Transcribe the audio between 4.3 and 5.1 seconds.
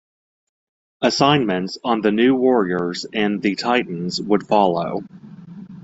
follow.